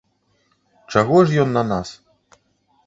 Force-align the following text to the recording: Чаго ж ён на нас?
Чаго 0.95 1.21
ж 1.31 1.39
ён 1.45 1.49
на 1.59 1.63
нас? 1.75 1.87